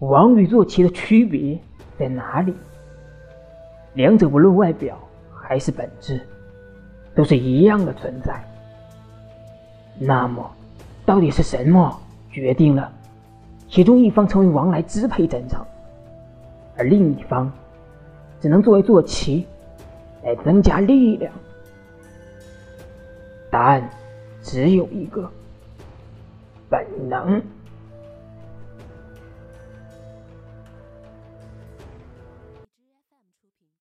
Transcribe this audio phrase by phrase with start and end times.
[0.00, 1.58] 王与坐骑的区别
[1.98, 2.54] 在哪里？
[3.94, 4.98] 两者不论外表
[5.34, 6.20] 还是本质
[7.14, 8.44] 都是一样的存在。
[9.98, 10.50] 那么
[11.06, 11.98] 到底是什么
[12.30, 12.92] 决定了？
[13.68, 15.66] 其中一方成为王来支配战场
[16.76, 17.50] 而另一方
[18.38, 19.46] 只能作为坐骑
[20.22, 21.32] 来增加力量。
[23.50, 23.88] 答案
[24.42, 25.30] 只有一个
[26.68, 27.40] 本能。